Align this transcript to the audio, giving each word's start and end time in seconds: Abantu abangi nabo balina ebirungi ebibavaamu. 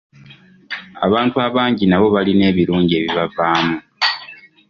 Abantu 1.05 1.35
abangi 1.47 1.85
nabo 1.87 2.07
balina 2.15 2.43
ebirungi 2.51 2.93
ebibavaamu. 2.99 3.75